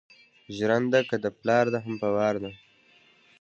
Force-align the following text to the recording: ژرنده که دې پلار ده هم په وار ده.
ژرنده 0.55 0.99
که 1.09 1.15
دې 1.23 1.29
پلار 1.39 1.65
ده 1.73 1.79
هم 1.85 1.93
په 2.01 2.07
وار 2.15 2.35
ده. 2.43 2.51